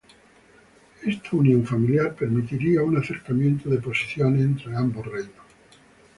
[1.05, 5.45] Esta unión familiar permitiría un acercamiento de posiciones entre los reinos.